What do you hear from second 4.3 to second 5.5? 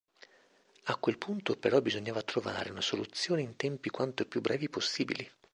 brevi possibili.